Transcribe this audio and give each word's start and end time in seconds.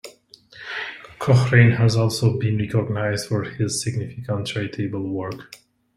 Cochrane 1.19 1.73
has 1.73 1.95
also 1.95 2.35
been 2.39 2.57
recognized 2.57 3.27
for 3.27 3.43
his 3.43 3.83
significant 3.83 4.47
charitable 4.47 5.07
work. 5.07 5.57